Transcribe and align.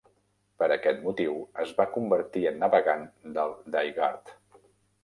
Per 0.61 0.69
aquest 0.75 1.03
motiu, 1.09 1.35
es 1.65 1.75
va 1.81 1.87
convertir 1.99 2.45
en 2.53 2.59
navegant 2.65 3.05
del 3.39 3.57
Dai-Guard. 3.79 4.37